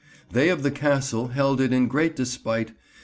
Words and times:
They 0.31 0.49
of 0.49 0.63
the 0.63 0.71
Castle 0.71 1.27
held 1.27 1.61
it 1.61 1.71
in 1.71 1.87
great 1.87 2.15
despite. 2.15 2.71